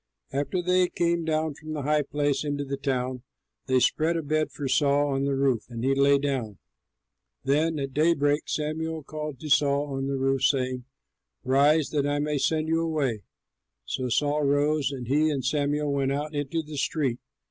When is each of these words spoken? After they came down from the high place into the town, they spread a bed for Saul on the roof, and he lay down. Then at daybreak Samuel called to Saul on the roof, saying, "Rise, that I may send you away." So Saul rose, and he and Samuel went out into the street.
After 0.33 0.63
they 0.63 0.87
came 0.87 1.25
down 1.25 1.53
from 1.53 1.73
the 1.73 1.83
high 1.83 2.01
place 2.01 2.43
into 2.43 2.65
the 2.65 2.75
town, 2.75 3.21
they 3.67 3.79
spread 3.79 4.17
a 4.17 4.23
bed 4.23 4.49
for 4.51 4.67
Saul 4.67 5.09
on 5.09 5.25
the 5.25 5.35
roof, 5.35 5.65
and 5.69 5.83
he 5.83 5.93
lay 5.93 6.17
down. 6.17 6.57
Then 7.43 7.77
at 7.77 7.93
daybreak 7.93 8.49
Samuel 8.49 9.03
called 9.03 9.39
to 9.41 9.49
Saul 9.51 9.93
on 9.93 10.07
the 10.07 10.17
roof, 10.17 10.43
saying, 10.43 10.85
"Rise, 11.43 11.89
that 11.91 12.07
I 12.07 12.17
may 12.17 12.39
send 12.39 12.67
you 12.67 12.81
away." 12.81 13.21
So 13.85 14.09
Saul 14.09 14.41
rose, 14.41 14.89
and 14.91 15.07
he 15.07 15.29
and 15.29 15.45
Samuel 15.45 15.93
went 15.93 16.11
out 16.11 16.33
into 16.33 16.63
the 16.63 16.77
street. 16.77 17.19